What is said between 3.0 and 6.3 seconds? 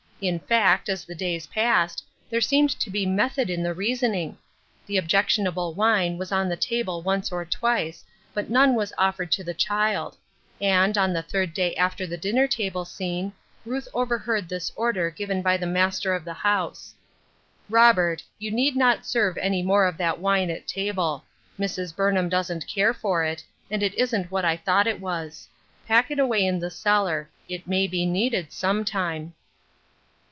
method in the reasoning. The objectionable wine